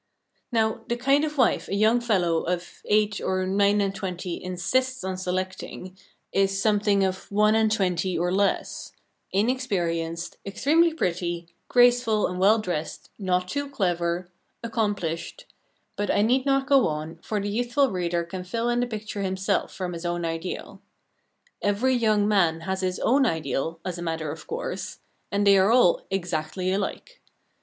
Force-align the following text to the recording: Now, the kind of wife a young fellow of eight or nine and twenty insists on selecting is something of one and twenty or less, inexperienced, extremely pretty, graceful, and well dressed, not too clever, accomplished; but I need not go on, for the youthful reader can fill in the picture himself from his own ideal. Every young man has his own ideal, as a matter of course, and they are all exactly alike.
Now, 0.51 0.81
the 0.87 0.97
kind 0.97 1.23
of 1.23 1.37
wife 1.37 1.67
a 1.67 1.75
young 1.75 2.01
fellow 2.01 2.41
of 2.41 2.81
eight 2.85 3.21
or 3.23 3.45
nine 3.45 3.79
and 3.81 3.93
twenty 3.93 4.43
insists 4.43 5.03
on 5.03 5.15
selecting 5.15 5.95
is 6.31 6.59
something 6.59 7.03
of 7.03 7.31
one 7.31 7.53
and 7.53 7.71
twenty 7.71 8.17
or 8.17 8.31
less, 8.31 8.93
inexperienced, 9.31 10.37
extremely 10.43 10.91
pretty, 10.91 11.53
graceful, 11.67 12.25
and 12.25 12.39
well 12.39 12.57
dressed, 12.57 13.11
not 13.19 13.47
too 13.47 13.69
clever, 13.69 14.27
accomplished; 14.63 15.45
but 15.95 16.09
I 16.09 16.23
need 16.23 16.47
not 16.47 16.65
go 16.65 16.87
on, 16.87 17.19
for 17.21 17.39
the 17.39 17.47
youthful 17.49 17.91
reader 17.91 18.23
can 18.23 18.43
fill 18.43 18.69
in 18.69 18.79
the 18.79 18.87
picture 18.87 19.21
himself 19.21 19.71
from 19.71 19.93
his 19.93 20.03
own 20.03 20.25
ideal. 20.25 20.81
Every 21.61 21.93
young 21.93 22.27
man 22.27 22.61
has 22.61 22.81
his 22.81 22.97
own 23.01 23.23
ideal, 23.27 23.79
as 23.85 23.99
a 23.99 24.01
matter 24.01 24.31
of 24.31 24.47
course, 24.47 24.97
and 25.31 25.45
they 25.45 25.59
are 25.59 25.71
all 25.71 26.07
exactly 26.09 26.71
alike. 26.71 27.21